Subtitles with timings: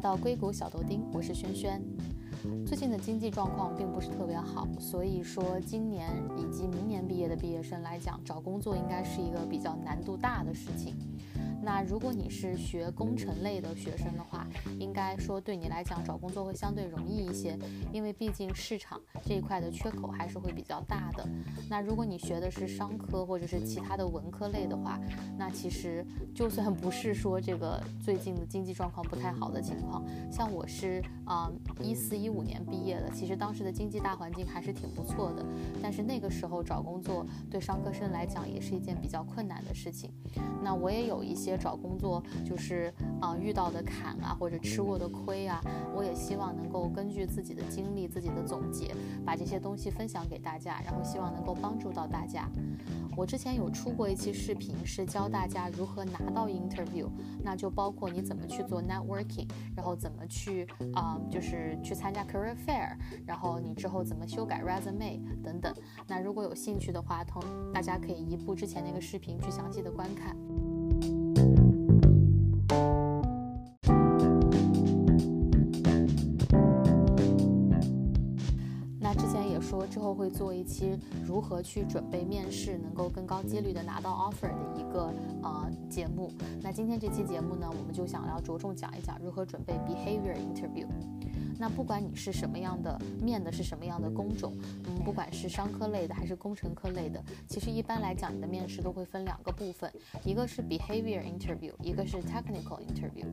[0.00, 1.82] 到硅谷小豆丁，我是轩轩。
[2.66, 6.08] 最近的经济状况并不是特别好，所以说今年
[6.38, 10.96] 以及明年毕业的毕业生来讲，找工作应该是一个比较难度大的事情。
[11.62, 14.46] 那如果你是学工程类的学生的话，
[14.78, 17.58] 应该说对你来讲找工作会相对容易一些，
[17.92, 21.28] 因为毕竟市场这一块的缺口还是会比较大的。
[21.68, 24.98] 那如果你学的是商科或者是其他的文科类的话，
[25.36, 35.44] 那其实就算不是说这个最近的经济状况不太好的情况，像我是啊一四一五年毕业的，其实当时的经济大环境还是挺不错的。
[35.82, 40.10] 但是那个时候找工作对商科生来讲也是一件比较困难的事情。
[40.62, 41.49] 那我也有一些。
[41.56, 45.60] 找工作就是啊遇到的坎啊，或者吃过的亏啊，
[45.94, 52.48] 我也希望能够根据自己的经历、自己的总结，把这些东西分享给大家，然后希望能够帮助到大家。
[53.16, 57.06] 我之前有出过一期视频，是教大家如何拿到 interview，
[57.42, 65.74] 那就包括你怎么去做 networking，然后怎么去啊就是去参加 career fair，然后你之后怎么修改 resume 等等。
[66.06, 67.42] 那如果有兴趣的话，同
[67.74, 70.34] 大家可以移步之前那个视频去详细的观看。
[79.86, 86.30] 之后会做一期如何去准备面试，能够更高几率的拿到 offer 的一个呃节目。
[86.62, 90.86] 那今天这期节目呢，我们就想要着重讲一讲如何准备 behavior interview。
[91.60, 99.92] 那不管你是什么样的面的是什么样的工种，嗯，不管是商科类的还是工程科类的，其实一般来讲，你的面试都会分两个部分，
[100.24, 103.26] 一个是 behavior interview，一个是 technical interview。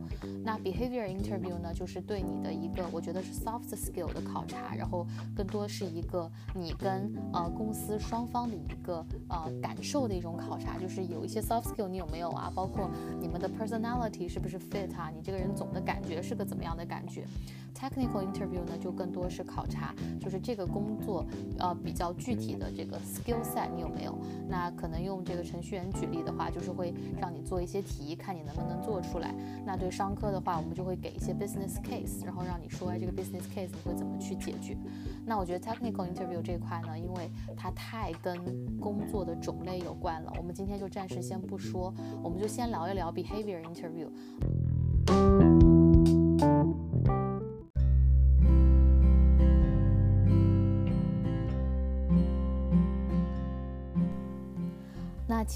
[0.44, 12.52] 那 behavior interview 呢，就是对你的一个，我觉得是 soft skill 的考察，然后更多是一个你跟呃公司双方的一个呃感受的一种考察，就是有一些 soft skill 你有没有啊？
[12.54, 12.90] 包括
[13.22, 15.10] 你们的 personality 是不是 fit 啊？
[15.16, 17.26] 你这个人总的感觉是个怎么样的感觉
[17.74, 21.26] ？technical interview 呢，就更多是考察，就是这个工作，
[21.60, 24.18] 呃，比较具体的这个 skill set 你有没有？
[24.48, 29.34] 那可能用这个程序员举例的话，就是会让你做一些题，看你能不能做出来。
[29.66, 34.78] 那对商科的话，我们就会给一些 business case，然后让你说，这个 business case 你会怎么去解决？
[35.26, 38.38] 那我觉得 technical interview 这块呢，因为它太跟
[38.80, 44.08] 工作的种类有关了，我们今天就暂时先不说，我们就先聊一聊 behavior interview。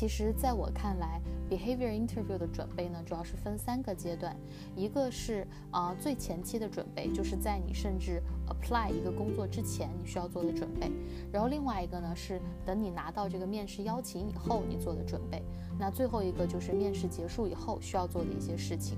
[0.01, 4.35] 其实，在我看来，behavior interview 的准备呢，主要是分三个阶段。
[4.75, 10.91] 一个是啊，最前期的准备，就是在你甚至 apply 一个工作之前，你需要做的准备。
[11.31, 15.43] 然后另外一个呢，是等你拿到这个面试邀请以后，你做的准备。
[15.77, 18.97] 那最后一个就是面试结束以后需要做的一些事情。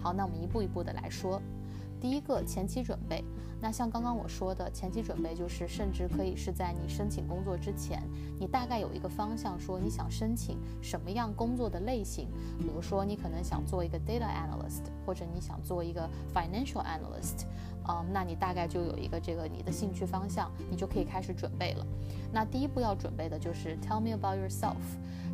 [0.00, 1.38] 好，那我们一步一步的来说。
[2.00, 3.22] 第一个前期准备，
[3.60, 8.00] 那像刚刚我说的前期准备，就是甚至可以是在你申请工作之前，
[8.38, 12.28] 你大概有一个方向，说你想申请什么样工作的类型。
[12.58, 17.46] 比如说你可能想做一个 data analyst，或者你想做一个 financial analyst，
[17.88, 21.86] 嗯，那你大概就有一个这个你的兴趣方向，你就可以开始准备了。
[22.32, 24.76] 那第一步要准备的就是 tell me about yourself。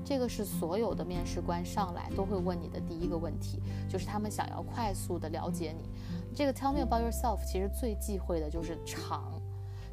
[0.06, 3.58] 这个是所有的面试官上来都会问你的第一个问题，
[3.88, 5.88] 就是他们想要快速的了解你。
[6.34, 9.41] 这个 tell me about yourself 其实最忌讳的就是长，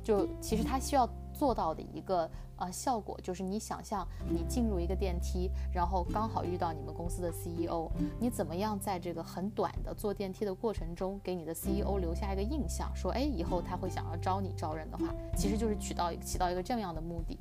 [0.03, 17.37] 就其实他需要做到的一个呃效果，就是你想象你进入一个电梯，然后刚好遇到你们公司的 CEO，你怎么样在这个很短的坐电梯的过程中，给你的 CEO 留下一个印象，说哎以后他会想要招你招人的话，其实就是起到起到一个这样的目的。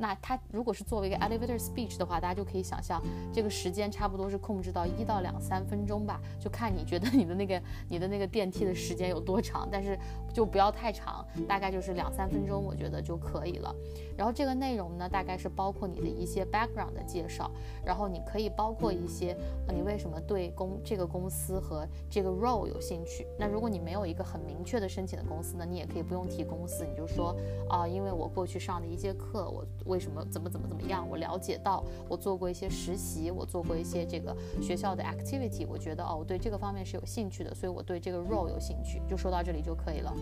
[0.00, 3.00] 那它如果是作为一个 elevator speech 的话，大家就可以想象
[3.30, 9.98] 这个时间差不多是控制到一到两三分钟吧，就看你觉得你的那个你的那个电梯的时间有多长，但是
[10.32, 13.74] 就不要太长，大概就是两三分钟，我觉得就可以了。
[14.16, 17.50] 然后这个内容呢，大概是包括你的一些 background 的介绍，
[17.84, 19.36] 然后你可以包括一些
[19.68, 23.26] 你为什么对公这个公司和这个 role 有兴趣。
[23.38, 27.36] 那如果你没有一个很明确的申请的公司呢，你也可以不用提公司，你就说
[27.68, 29.64] 啊，因为我过去上的一些课，我。
[29.90, 31.04] 为什么怎么怎么怎么样？
[31.08, 40.14] 我了解到，我做过一些实习，我做过一些这个学校的 activity，我觉得哦，我对这个方面是有兴趣的，所以我对这个 role 有兴趣，就说到这里就可以了。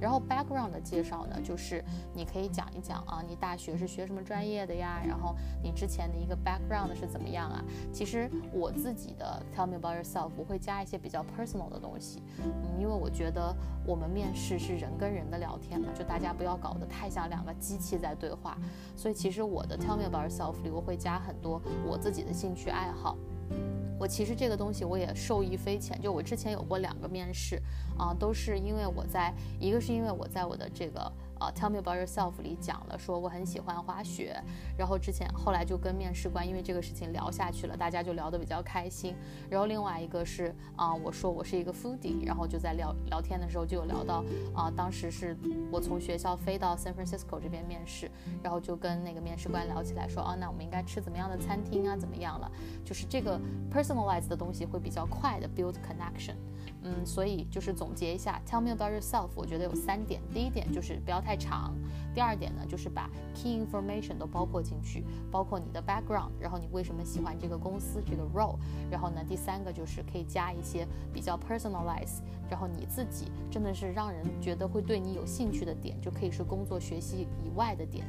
[0.00, 1.84] 然后 background 的介绍呢，就是
[2.14, 5.02] 你可以讲一讲啊，你大学是学什么专业的呀？
[5.04, 7.64] 然后你之前的一个 background 是怎么样啊？
[7.92, 13.52] 其实我自己的 tell me about yourself，我会加一些比较 personal 的东西，嗯，因为我觉得
[13.84, 18.56] 我们面试是人跟人的聊天嘛，就大家不要搞得太像两个机器在对话，
[18.98, 19.14] 所以。
[19.14, 23.16] 其实我的 Tell me about yourself 里我会加很多我自己的兴趣爱好。
[23.98, 27.60] 我其实这个东西我也受益匪浅，就我之前有过两个面试，
[27.98, 31.12] 啊，都是因为我在一个是因为我在我的这个。
[31.38, 34.36] 啊，Tell me about yourself 里讲了，说我很喜欢滑雪，
[34.76, 39.14] 然后之前后来就跟面试官因为这个事情聊下去了，大家就聊得比较开心。
[39.48, 44.24] 然后另外一个是啊，我说我是一个 foodie，然后就在聊聊天的时候就有聊到
[44.54, 45.36] 啊，当时是
[45.70, 48.10] 我从学校飞到 San Francisco 这边面试，
[48.42, 52.50] 然后就跟那个面试官聊起来，说啊，那我们应该吃怎么样的餐厅啊，怎么样了？
[52.84, 53.40] 就是这个
[53.72, 56.34] personalized 的东西会比较快的 build connection。
[56.88, 59.28] 嗯，所以就是总结一下，Tell me about yourself。
[59.34, 61.74] 我觉得有三点，第一点就是不要太长，
[62.14, 68.56] 第二点呢就是把 key information 都包括进去，包括你的 background，然后你为什么喜欢这个公司这个 role，
[68.90, 78.06] 然后呢第三个就是可以加一些比较 personalize，然后你自己真的是让人觉得会对你有兴趣的点，就可以是工作学习以外的点。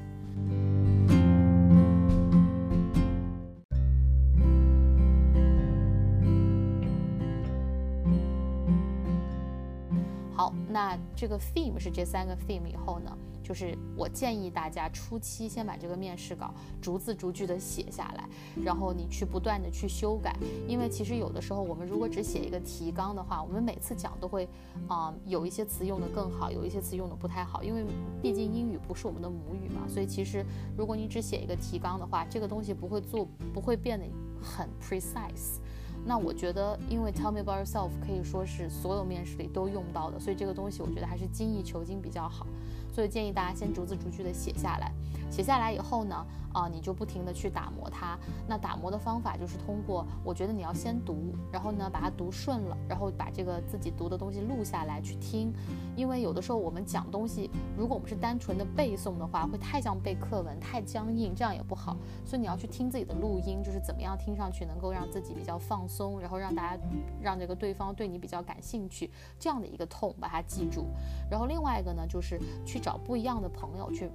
[10.79, 13.11] 那这个 theme 是这三个 theme 以后呢，
[13.43, 18.23] 就是我建议大家初期先把这个面试稿逐字逐句的写下来，
[18.63, 20.33] 然后你去不断的去修改，
[20.69, 24.47] 因为其实有的时候我们如果只写一个提纲的话，我们每次讲都会，
[24.87, 27.83] 啊，有一些词用的更好，有一些词用的不太好，因为
[28.21, 30.45] 毕竟英语不是我们的母语嘛，所以其实
[30.77, 34.05] 如果你只写一个提纲的话，这个东西不会做，不会变得
[34.41, 35.59] 很 precise。
[36.05, 42.47] 那我觉得，因为 Tell me about yourself 可以说是所有面试里都用到的，所以这个东西我觉得还是精益求精比较好。
[42.91, 44.91] 所以建议大家先逐字逐句的写下来。
[45.29, 48.17] 写下来以后呢，啊，你就不停的去打磨它。
[48.47, 55.53] 那打磨的方法就是通过，我觉得你要先读，然后呢把它读顺了，然后把这个自己读的东西录下来去听。
[55.95, 61.95] 因为有的时候我们讲东西，如果我们是单纯的背诵的话，会太像背课文，太僵硬，这样也不好。
[62.25, 66.83] 所以你要去听自己的录音，就是怎么样听上去能够让自己比较放松，然后让大家
[67.21, 70.87] 让这个对方对你比较感兴趣，这样的一个痛把它记住。
[71.29, 74.09] 然后另外一个呢，就是去找不一样的朋友去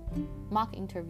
[0.51, 1.04] ，mark interview。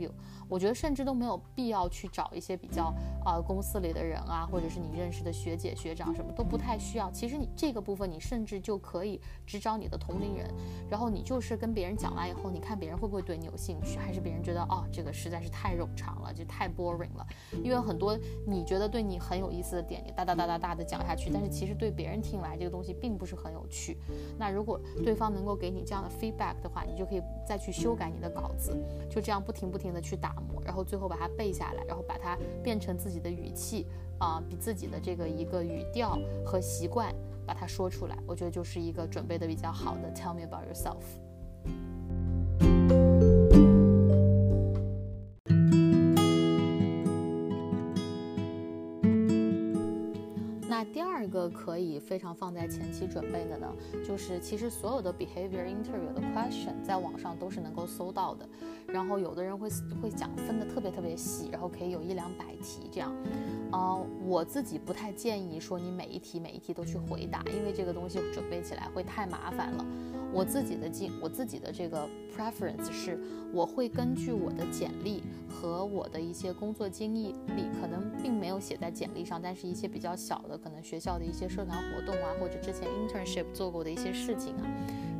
[0.48, 2.92] 我觉得甚至都没有必要去找一些比较
[3.24, 7.10] 啊公司里的人啊，或者是你认识的学姐学长，什么都不太需要。
[7.10, 10.48] 其实你这个部分，你甚至就可以只找你的同龄人，
[10.90, 17.26] 然后你就是跟别人讲完以后，你看别人会不会对你有兴趣，还是别人觉得哦这个实在是太冗长了，就太 boring 了。
[17.62, 23.96] 因为很多你觉得对你很有意思的点，你哒哒哒哒哒的讲下去，但是其实对别人听来这个东西并不是很有趣。
[24.38, 28.76] 那如果对方能够给你这样的 feedback 的话，你就可以再去修改你的稿子，
[29.08, 29.83] 就这样不停不停。
[29.84, 33.86] 停的去打磨，然后最后把它背下来，然后把它变成自己的语气
[34.18, 37.14] 啊，比自己的这个一个语调和习惯
[37.46, 40.10] 把它说出来，我觉得就是一个准备的比较好的。
[40.14, 41.04] Tell me about yourself。
[50.74, 53.72] 那第二个可以非常放在前期准备的呢，
[54.04, 58.48] 就是其实所有的 behavior interview 的 question 在网上都是能够搜到的，
[58.88, 59.68] 然后有的人会
[60.02, 63.14] 会讲分的特别特别细，然后可以有一两百题这样，
[63.70, 63.94] 啊，
[64.26, 69.86] 我自己不太建议说你每一题每一题都去回答，因为这个东西准备起来会太麻烦了。
[70.34, 73.16] 我自己的经，我自己的这个 preference 是，
[73.52, 84.66] 我会根据我的简历和我的一些工作经历里，可能并没有写在简历上，但是一些比较小的，可能学校的一些社团活动啊，或者之前 internship 做过的一些事情啊，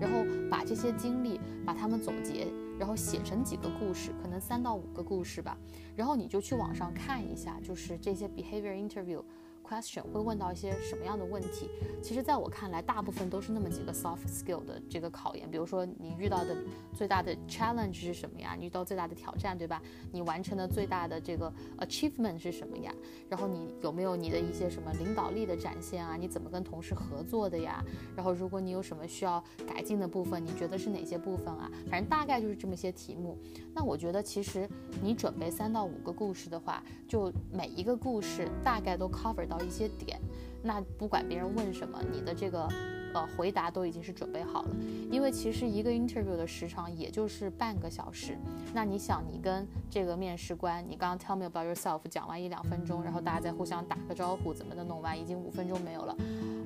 [0.01, 5.57] 然后把这些经历，把它们总结，然后写成几个故事，可能三到五个故事吧，
[5.95, 9.23] 然后你就去网上看一下，就是这些 behavior interview。
[9.67, 11.71] Question 会问到一些什么样的问题？
[12.03, 15.51] 其实，在我看来，大部分都是那么几个 soft skill 的这个考验。
[15.51, 16.55] 比如说，你遇到的
[16.93, 18.55] 最大的 challenge 是什么呀？
[18.59, 19.81] 你遇到最大的挑战，对吧？
[20.13, 22.95] 你完成的最大的这个 achievement 是什么呀？
[23.29, 26.15] 然后你有没有你的一些什么领导力的展现啊？
[26.15, 27.83] 你怎么跟同事合作的呀？
[28.15, 31.71] 然后，如果你有什么需要改进的部分，你觉得是哪些部分啊？
[31.91, 33.39] 反正大概就是这么些题目。
[33.75, 34.69] 那我觉得，其实
[35.03, 39.54] 你准备三到五个故事的话，就每一个故事大概都 cover 到。
[39.57, 40.21] 到一些点，
[40.63, 42.69] 那不管别人问什么，你的这个
[43.15, 44.71] 呃回答都已经是准备好了。
[45.11, 48.37] 因为其实一个 interview 的时长也就是半个小时。
[48.73, 56.17] 那你想，你跟这个面试官，你刚刚 tell me about yourself 讲完一两分钟，然后大家再互相打个招呼，怎么的弄完，已经五分钟没有了。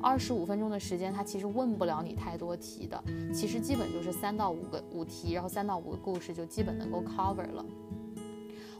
[0.00, 3.02] 二十五分钟的时间，他其实问不了你太多题的。
[3.34, 7.64] 其实基本就是三到五个五题，然后三到五个故事就基本能够 cover 了。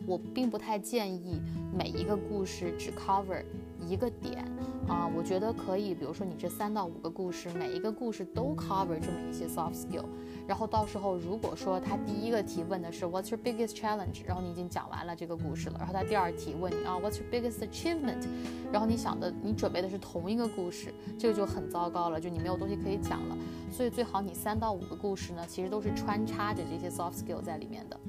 [0.09, 1.41] 我并不太建议
[1.73, 3.45] 每一个故事只 cover
[3.87, 4.43] 一个点。
[4.89, 10.07] 啊，我觉得可以，比如说你这三到五个故事，每一个故事都 cover 这么一些 soft skill，
[10.47, 18.27] 然后到时候如果说他第一个提问的是 What's your biggest challenge，然后你已经讲完了这个故事了，然后他第二题问你啊 What's your biggest achievement，
[18.73, 23.37] 然后你想的你准备的是同一个故事，这个就很糟糕了，就你没有东西可以讲了，
[23.71, 28.01] 所以最好你三到五个故事呢，其实都是穿插着这些 soft skill 在里面的，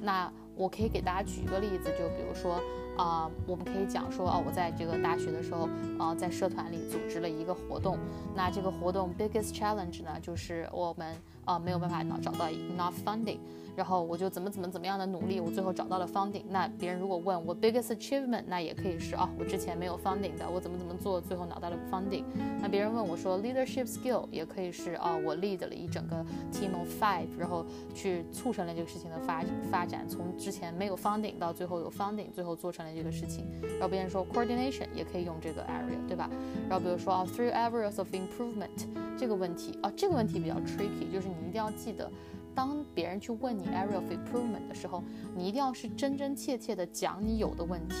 [0.00, 0.32] 那。
[0.54, 2.60] 我可以给大家举一个例子，就比如说，
[2.96, 5.68] 啊，我们可以讲说，哦，我在这个大学的时候，
[5.98, 7.98] 啊，在社团里组织了一个活动，
[8.34, 13.38] 那这个活动 biggest challenge 呢，就是我们，啊，没有办法找到 enough funding。
[13.74, 16.42] 然后我就怎么怎么怎么样的努力，我最后找到了 funding。
[16.50, 22.22] 那别人如果问我 biggest achievement，那也可以是啊，我之前没有 funding 的，我怎么怎么做，最后拿到了 funding。
[22.60, 26.16] 那别人问我说 leadership skill，也可以是啊，我 lead 了一整个
[26.52, 33.46] team of five，然后去促成了这个事情的发发展，从之前没有 funding 到最后有 funding，最后做成了这个事情。
[33.62, 36.28] 然后别人说 coordination，也可以用这个 area，对吧？
[36.68, 38.68] 然后比如说啊，three areas of improvement
[39.16, 42.10] 这个问题啊，这个问题比较 tricky，就是你一定要记得。
[42.54, 45.02] 当别人去问你 area of improvement 的时候，
[45.34, 47.94] 你一定要是真真切切的讲你有的问题，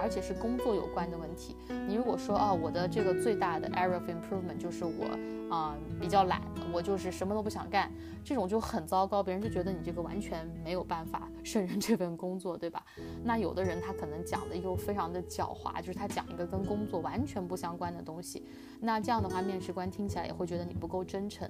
[0.00, 1.54] 而且是工作有关的问题。
[1.86, 6.40] 你如果说啊，我的这个最大的 area of improvement 就是我啊比较懒，
[6.72, 7.92] 我就是什么都不想干，
[8.24, 12.82] 这种就很糟糕，别人就觉得你这个完全没有办法胜任这份工作，对吧？
[13.22, 18.42] 那有的人他可能讲的又非常的狡猾，就是他讲一个跟工作完全不相关的东西，
[18.80, 21.46] 那这样的话，面试官听起来也会觉得你不够真诚。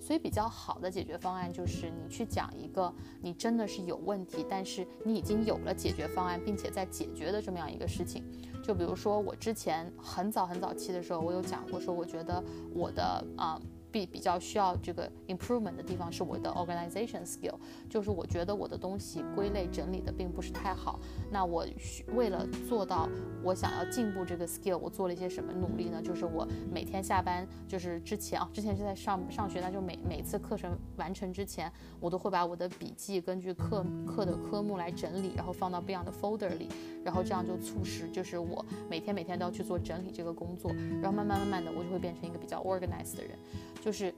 [0.00, 8.24] 所以比较好的解决方案就是你去讲一个你真的是有问题，但是你已经有了解决方案，并且在解决的这么样一个事情。
[8.64, 12.42] 就比如说我之前很早很早期的时候，我有讲过说，我觉得
[12.74, 13.60] 我的啊。
[13.90, 17.54] 比比较需要这个 improvement 的地方是我的 organization skill，
[17.88, 20.98] 就是我觉得我的东西归类整理的并不是太好。
[21.30, 21.66] 那我
[22.14, 23.08] 为了做到
[23.42, 26.00] 我想要进步这个 skill，我做了一些什么努力呢？
[26.02, 36.68] 就是我每天下班，就是之前啊，之前是在上上学，那就每每次课程完成之前，我都会把我的笔记根据课课的科目来整理，然后放到不一样的 folder 里，
[37.04, 43.38] 然后这样就促使就是我每天每天都要去做整理这个工作，然后慢慢慢慢的我就会变成一个比较 organized 的人。
[43.80, 44.12] 就是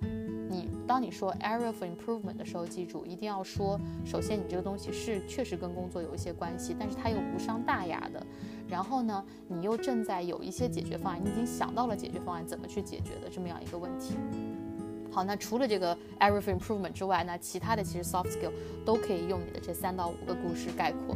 [0.50, 8.26] 你，当你说 area for improvement 的时候，记住一定要说，首先你这个东西是确实跟工作有一些关系，但是它又无伤大雅的。
[8.68, 14.14] 然后呢，你又正在有一些解决方案，你已经想到了解决方案怎么去解决的这么样一个问题。
[15.10, 18.50] 好，那除了这个 area for improvement 之外，那其他的其实 soft skill
[18.84, 21.14] 都可以用你的这三到五个故事概括。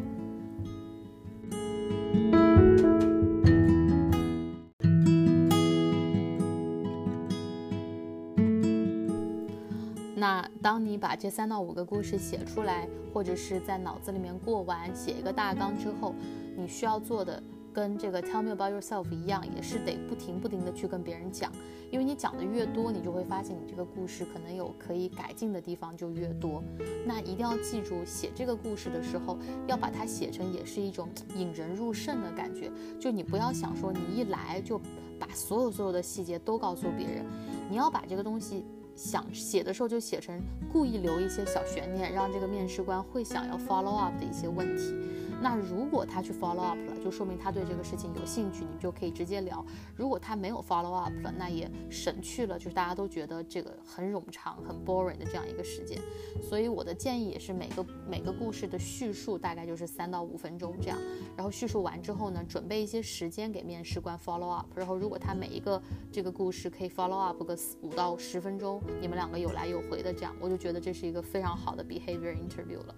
[10.67, 16.13] 当你把这三到五个故事写出来，或者是在脑子里面过完，写一个大纲之后，
[16.57, 17.41] 你需要做的
[17.73, 21.53] 跟这个 Tell me about yourself 一样，也是得不停不停的去跟别人讲，
[21.93, 26.61] 因为你讲的越多，你就会发现你这个故事可能有可以改进的地方就越多。
[27.07, 34.81] 那一定要记住，写这个故事的时候，要把它写成也是一种引人入胜的感觉，就你不要想说你一来就
[35.17, 37.25] 把所有所有的细节都告诉别人，
[37.71, 38.67] 你要把这个东西。
[38.97, 40.41] 想写的时候就写成
[40.73, 44.95] 故意留一些小悬念，让这个面试官会想要 follow up 的一些问题。
[45.41, 49.65] 那如果他去 follow up 了，就说明他对这个事情有兴趣，你们就可以直接聊。
[49.95, 56.01] 如果他没有 follow up 了，那也省去了就是大家都觉得这个很冗长、很 boring 的这样一个时间。
[56.43, 60.99] 所以我的建议也是每个每个故事的叙述大概就是三到五分钟这样。
[61.37, 64.67] 然后叙述完之后呢，准备一些时间给面试官 follow up。
[64.75, 72.95] 然后如果他每一个这个故事可以 follow up 个五到十分钟，你们两个有来有回的这样，我就觉得这是一个非常好的 behavior interview 了。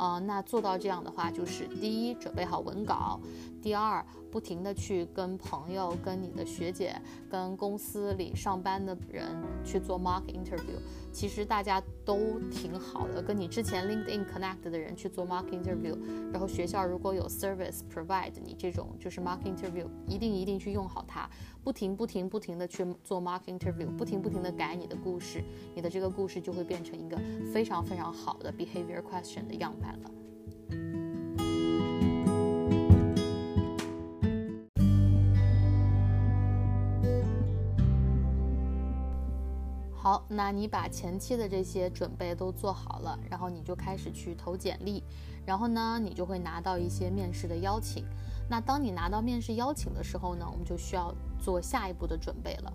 [0.00, 3.20] 呃，那做到这样的话，就是第一，准备好文稿；
[3.60, 6.94] 第二，不停的去跟朋友、跟你的学姐、
[7.28, 9.26] 跟公司里上班的人
[9.64, 10.78] 去做 mock interview。
[11.12, 15.98] 其实大家都挺好的，跟你之前 LinkedIn Connect 的人去做 mock interview，
[16.32, 21.28] 然后学校如果有 service provide 你这种就是 mock interview，一定一定去用好它，
[21.64, 25.42] 不停不停不停的去做 mock interview，不停不停的改你的故事，
[25.74, 27.18] 你的这个故事就会变成一个
[27.52, 30.10] 非常非常好的 behavior question 的样板了。
[40.02, 45.04] 好，那你把前期的这些准备都做好了，然后你就开始去投简历，
[45.44, 48.06] 然后呢，你就会拿到一些面试的邀请。
[48.48, 52.72] 那当你拿到面试邀请的时候呢，我们就需要做下一步的准备了。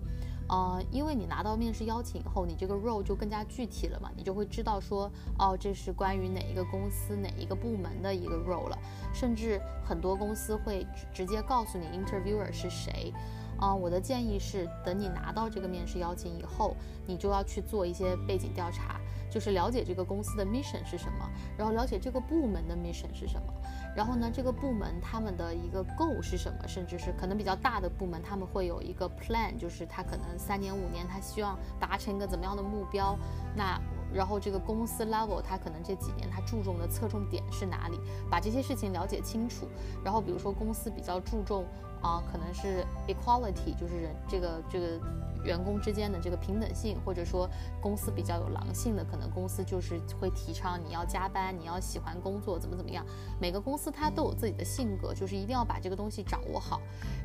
[0.48, 8.78] 呃，因为你拿到面试邀请以后，你这个 role 就更加具体了嘛，你就会知道说，哦，这是关于哪一个公司、哪一个部门的一个 role 了。
[9.12, 13.12] 甚至很多公司会直接告诉你 interviewer 是谁。
[13.58, 23.52] 啊，我的建议是，等你拿到这个面试邀请以后，你就要去做一些背景调查，就是了解这个公司的 mission 是什么，然后了解这个部门的 mission 是什么。
[23.94, 26.68] 然后呢，这个部门他们的一个 goal 是什么？
[26.68, 33.18] 甚至是可能比较大的部门，他们会有一个 plan，就是他可能三年五年，他希望达成一个怎么样的目标。
[33.54, 33.80] 那
[34.16, 38.00] 然后这个公司 level，它可能这几年它注重的侧重点是哪里？
[38.30, 39.68] 把这些事情了解清楚。
[40.02, 41.66] 然后比如说公司比较注重
[42.02, 44.98] 啊，可能是 equality，就是人这个这个。
[45.44, 47.48] 员工之间的这个平等性，或者说
[47.80, 53.06] 公司比较有狼性的，可能公司就是会提倡你要加班，你要喜欢工作，怎么怎么样。
[53.40, 56.80] 每个公司它都有自己的性格，就是一定要把这个东西掌握好，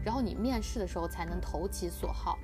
[0.06, 2.38] 然后你面试的时候才能投其所好。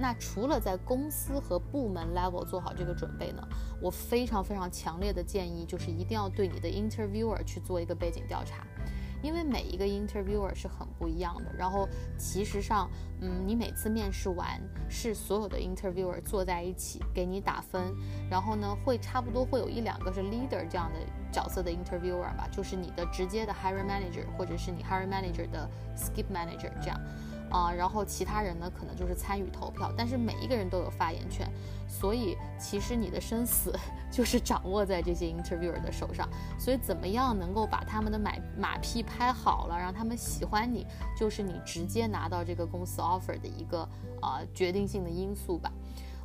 [0.00, 3.46] 那除了在公司和部门 level 做好这个准备呢，
[3.82, 8.66] 我非常非常强烈的建议就是一定要对你的 interviewer 去做一个背景调查。
[9.22, 12.90] 因为每一个 interviewer 是很不一样的，然后其实上，
[13.20, 17.94] 嗯，你每次面试完是所有的 interviewer 坐在一起给你打分，
[18.30, 26.98] 然后呢，会差不多会有一两个是 leader 这样的角色的 interviewer 吧，就是你的直接的 hiring manager 或者是你 hiring manager 的 skip manager 这样。
[27.50, 31.46] 啊，然后其他人呢，可能就是参与投票，但是每一个人都有发言权，
[31.88, 33.74] 所以其实你的生死
[34.10, 36.28] 就是掌握在这些 interviewer 的手上。
[36.58, 40.86] 所以怎么样能够把他们的马马屁拍好了，让他们喜欢你，
[41.18, 43.88] 就是你直接拿到这个公司 offer 的一个
[44.22, 45.72] 啊决定性的因素吧。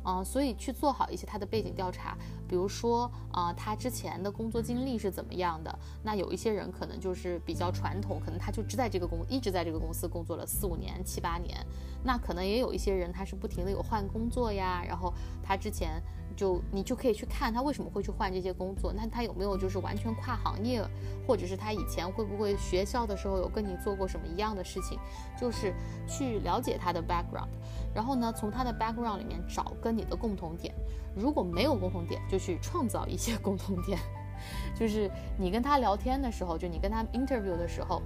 [0.08, 2.16] 嗯，所以去做好一些他的背景调查，
[2.48, 5.78] 比如说啊，他之前的工作经历是怎么样的？
[6.02, 11.58] 那有一些人可能就是比较传统，可能他就只在这个公一直在这个公司工作了四五年、七八年。
[12.04, 15.12] 那可能也有一些人他是不停的有换工作呀，然后
[15.42, 16.02] 他之前。
[16.36, 20.86] 就你就可以去看他为什么会去换这些工作，那他有没有就是完全跨行业，
[21.26, 24.98] 或者是他以前会不会学校的时候有跟你做过什么一样的事情，
[25.40, 25.72] 就是
[26.06, 27.48] 去了解他的 background，
[27.94, 30.74] 然后呢从他的 background 里面找跟你的共同点，
[31.14, 33.98] 如果没有共同点，就去创造一些共同点，
[34.78, 38.02] 就是你跟他聊天的时候，就你跟他 interview 的时候。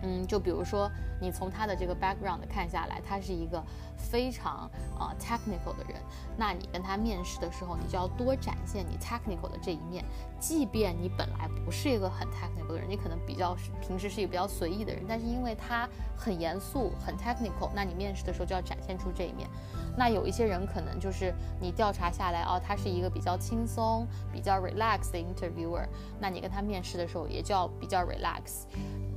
[0.00, 0.88] 嗯，就比如说，
[1.20, 3.60] 你从他的这个 background 看下来，他是一个
[3.98, 6.00] 非常啊 technical 的人。
[6.36, 10.04] 那你跟他面试的时候，你就要多展现你 technical 的这一面。
[10.40, 19.48] 即便你本来不是一个很 technical 的人，你可能比较平时是一个比较随意的人，但是因为他很严肃、很 technical，那你面试的时候就要展现出这一面。
[19.96, 25.84] 那有一些人可能就是你调查下来哦，他是一个比较轻松、比较 relax 的 interviewer，
[26.20, 28.62] 那你跟他面试的时候也就要比较 relax。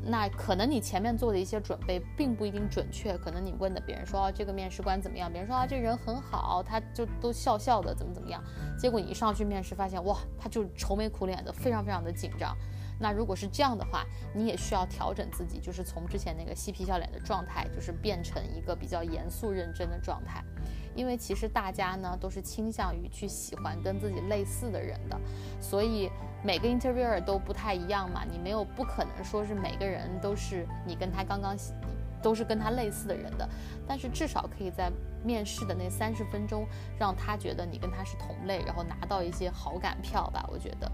[0.03, 8.41] 那可能你前面做的一些准备并不一定准确，可能你问的别人说哦这个面试官怎么样，别人说啊这人很好，他就都笑笑的怎么怎么样，
[8.79, 12.55] 结果你一上去面试发现哇，他就愁眉苦脸的，非常非常的紧张。
[12.99, 20.43] 那如果是这样的话，你也需要调整自己，就是从之前那个嬉皮笑脸的状态，就是变成一个比较严肃认真的状态。
[20.93, 25.19] 因为其实大家呢都是倾向于去喜欢跟自己类似的人的，
[25.59, 26.11] 所以
[26.43, 28.23] 每个 interviewer 都不太一样嘛。
[28.29, 31.57] 你没有不可能说是每个人都是你跟他刚刚
[32.21, 33.47] 都是跟他类似的人的，
[33.87, 34.91] 但是至少可以在
[35.23, 36.65] 面试的那三十分钟
[36.99, 40.47] 让他觉得你跟他是同类，然后拿到一些好感票吧。
[40.51, 40.91] 我觉得。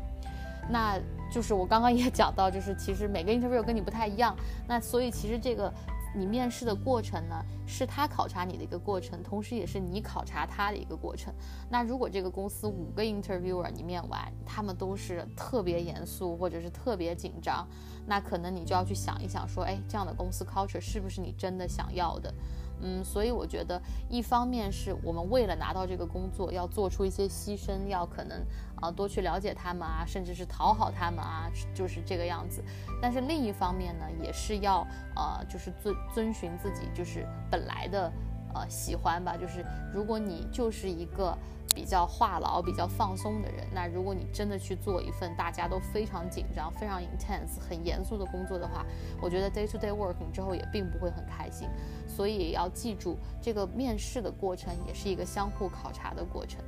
[0.69, 0.99] 那
[1.31, 4.35] 就是我刚刚也讲到，就是其实每个 interview 跟你不太一样，
[4.67, 5.73] 那所以其实这个
[6.17, 11.33] 你面试的过程呢，是他考察你的一个过程，同时也是你考察他的一个过程。
[11.69, 17.67] 那如果这个公司五个 interviewer 你面完，他们都是特别严肃或者是特别紧张，
[18.05, 22.33] 那可能你就要去想一想，说，哎，这样的公司 culture 是不是你真的想要的？
[22.81, 32.63] 嗯，所以我觉得，一方面是我们为了拿到这个工作，要做出一些牺牲，要可能啊多去了解他们啊，甚至是讨好他们啊，就是这个样子。
[33.01, 34.85] 但是另一方面呢，也是要
[35.15, 38.11] 呃，就是遵遵循自己就是本来的
[38.53, 39.35] 呃喜欢吧。
[39.35, 41.37] 就是如果你就是一个。
[41.77, 48.83] 比较话痨、比较放松的人，那如果你真的去做一份大家都非常紧张、非常 intense、很严肃的工作的话，
[49.21, 51.69] 我觉得 day to day work 你之后也并不会很开心。
[52.07, 56.63] 所以要记住，这个面试的过程也是一个相互考察的过程。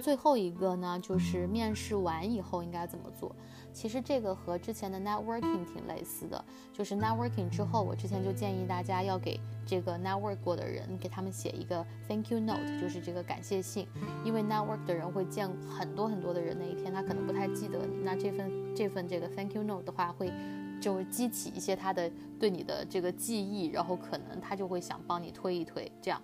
[0.00, 3.34] 最后一个呢，就是面试完以后应该怎么做？
[3.72, 13.86] 其实这个和之前的 networking 挺类似的，就是 networking 之后，我之前就建议大家要给这个 network 过的人，给他们写一个 thank you note，就是这个感谢信，
[14.24, 20.32] 因为 network 的人会见很多很多的人，那一天他可能不太记得你，那这份这份这个 thank you note 的话，会
[20.80, 26.20] 就会激起一些他的对你的这个记忆，然后可能他就会想帮你推一推，这样。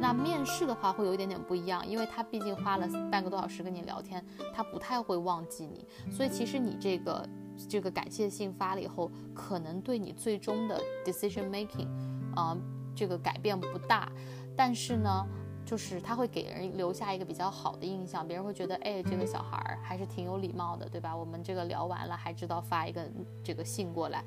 [0.00, 7.28] 那面试的话会有一点点不一样，因为他毕竟花了半个多小时跟你聊天，他不太会忘记你，所以其实你这个
[7.68, 11.88] 这个感谢信发了以后，可能对你最终的 decision making，
[12.36, 12.56] 啊，
[12.94, 14.08] 这个改变不大，
[14.56, 15.26] 但是呢，
[15.66, 21.16] 就是他会给人留下一个比较好的印象，别人会觉得，哎，这个小孩还是挺有礼貌的，对吧？
[21.16, 23.04] 我们这个聊完了还知道发一个
[23.42, 24.24] 这个信过来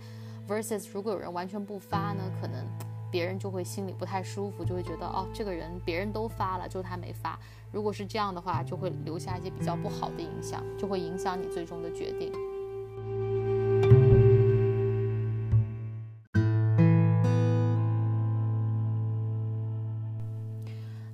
[0.50, 2.91] ，versus 如果有人完全不发呢，可能。
[3.12, 7.38] 别人就会心里不太舒服，就会觉得哦，这个人别人都发了，就他没发。
[7.72, 12.32] 如果是这样的话，就会留下一些比较不好的影响，就会影响你最终的决定。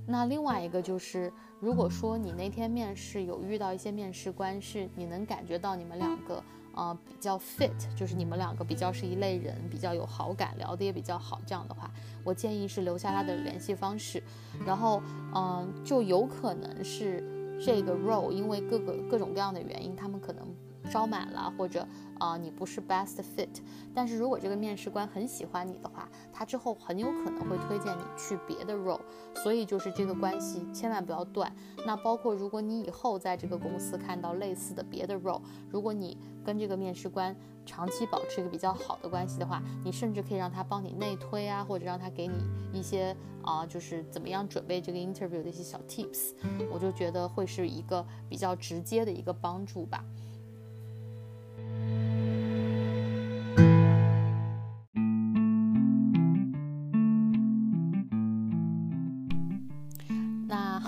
[0.05, 6.43] 那另外一个就是，如果说你那天面试有遇到一些面试官，是你能感觉到你们两个。
[6.77, 11.41] 呃，比较 fit，就是你们两个比较是一类人，比较有好感，聊得也比较好。
[11.45, 11.91] 这样的话，
[12.23, 14.21] 我建议是留下他的联系方式，
[14.65, 15.01] 然后，
[15.33, 17.23] 嗯，就有可能是
[17.59, 20.47] 这个 role 因为各个各种各样的原因，他们可能。
[20.89, 21.85] 招满了，或者
[22.19, 23.61] 啊，你不是 best fit，
[23.93, 29.01] 但是如果这个面试官很喜欢你的话，他之后很有可能会推荐你去别的 role，
[29.35, 31.51] 所以就是这个关系千万不要断。
[31.85, 42.33] 那包括如果你以后在这个公司看到类似的别的 role，如果你跟这个面试官长期保持一个比较好的关系的话，你甚至可以让他帮你内推啊，或者让他给你
[42.71, 46.33] 一些啊，就是怎么样准备这个 interview 的一些小 tips，
[46.71, 50.03] 我就觉得会是一个比较直接的一个帮助吧。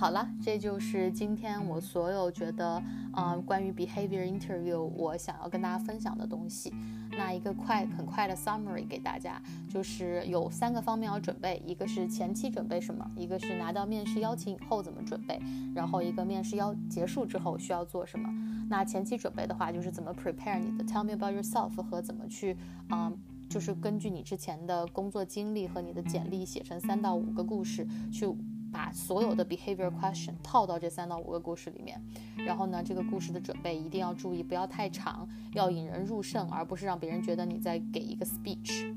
[0.10, 2.82] 好了，这就是今天我所有觉得，
[3.14, 6.74] 呃，关于 behavior interview 我想要跟大家分享的东西。
[7.12, 15.40] 那一个快很快的 summary 给大家，就是有三个方面要准备，一个是前期准备什么，一个是拿到面试邀请以后怎么准备，
[15.76, 18.28] 然后一个面试邀结束之后需要做什么。
[18.68, 22.58] 那前期准备的话，就是怎么 prepare 你的 tell me about yourself 和怎么去，
[22.90, 23.16] 嗯，
[23.48, 28.26] 就是根据你之前的工作经历和你的简历写成三到五个故事去。
[28.72, 32.02] 把所有的 behavior question 套到这三到五个故事里面，
[32.38, 38.96] 然后呢，这个故事的准备一定要注意，不要太长，要引人入胜，而不是让别人觉得你在给一个 speech。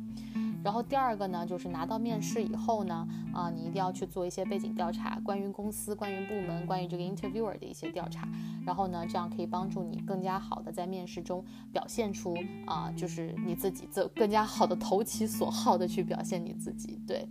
[0.65, 8.29] 然后第二个呢，就是拿到面试以后呢，啊，你一定要去做一些背景调查，关于公司、关于部门、关于这个 interviewer 的一些调查。
[8.65, 17.01] 然后呢，这样可以帮助你更加好的在面试中表现出啊，就是你自己，更更加好的投其所好的去表现你自己。
[17.09, 17.27] 对。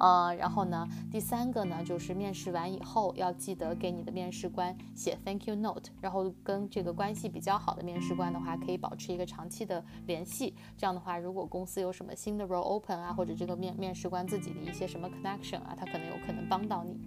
[0.00, 10.54] 呃，然后呢，第三个呢，就是面试完以后要记得给你的面试官写 thank you note，然后跟这个关系比较好的面试官的话，可以保持一个长期的联系。
[10.76, 16.98] 这样的话，如果公司有什么新的 role open 啊，或者这个面面试官自己的一些什么 connection 啊，他可能有可能帮到你。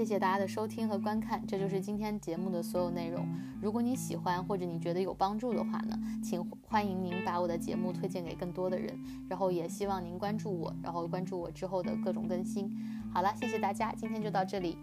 [0.00, 3.28] 谢谢大家的收听和观看，这就是今天节目的所有内容。
[3.60, 12.74] 如果你喜欢或者你觉得有帮助的话呢，请欢迎您把我的节目推荐给更多的人，然后也希望您关注我，然后关注我之后的各种更新。
[13.12, 14.78] 好了，谢谢大家，今天就到这里。